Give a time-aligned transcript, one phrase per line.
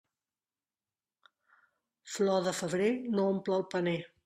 [2.15, 3.97] Flor de febrer no omple el paner.